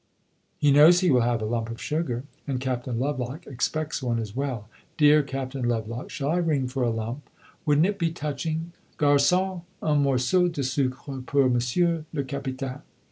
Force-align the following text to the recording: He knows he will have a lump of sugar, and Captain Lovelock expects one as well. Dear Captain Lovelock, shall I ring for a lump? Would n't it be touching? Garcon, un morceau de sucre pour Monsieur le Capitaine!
He 0.57 0.71
knows 0.71 1.01
he 1.01 1.11
will 1.11 1.21
have 1.21 1.43
a 1.43 1.45
lump 1.45 1.69
of 1.69 1.79
sugar, 1.79 2.23
and 2.47 2.59
Captain 2.59 2.97
Lovelock 2.97 3.45
expects 3.45 4.01
one 4.01 4.17
as 4.17 4.35
well. 4.35 4.67
Dear 4.97 5.21
Captain 5.21 5.61
Lovelock, 5.61 6.09
shall 6.09 6.29
I 6.31 6.37
ring 6.37 6.67
for 6.67 6.81
a 6.81 6.89
lump? 6.89 7.29
Would 7.67 7.77
n't 7.77 7.85
it 7.85 7.99
be 7.99 8.09
touching? 8.09 8.73
Garcon, 8.97 9.61
un 9.83 10.01
morceau 10.01 10.47
de 10.47 10.63
sucre 10.63 11.21
pour 11.27 11.49
Monsieur 11.51 12.05
le 12.13 12.23
Capitaine! 12.23 12.81